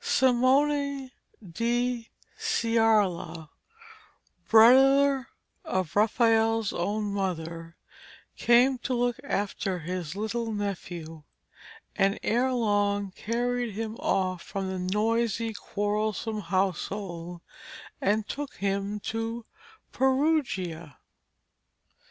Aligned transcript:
Simone 0.03 1.11
di 1.47 2.09
Ciarla, 2.39 3.49
brother 4.49 5.27
of 5.63 5.95
Raphael's 5.95 6.73
own 6.73 7.13
mother, 7.13 7.75
came 8.35 8.79
to 8.79 8.95
look 8.95 9.17
after 9.23 9.77
his 9.77 10.15
little 10.15 10.51
nephew, 10.51 11.21
and 11.95 12.17
ere 12.23 12.51
long 12.51 13.11
carried 13.11 13.73
him 13.75 13.95
off 13.97 14.41
from 14.41 14.69
the 14.71 14.79
noisy, 14.91 15.53
quarrelsome 15.53 16.39
household, 16.41 17.41
and 18.01 18.27
took 18.27 18.55
him 18.55 18.99
to 19.01 19.45
Perugia. 19.91 20.97